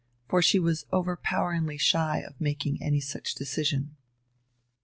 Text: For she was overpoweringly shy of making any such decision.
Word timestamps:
For 0.27 0.41
she 0.41 0.57
was 0.57 0.87
overpoweringly 0.91 1.77
shy 1.77 2.21
of 2.25 2.41
making 2.41 2.81
any 2.81 2.99
such 2.99 3.35
decision. 3.35 3.97